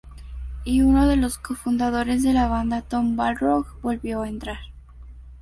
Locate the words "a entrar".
4.23-4.57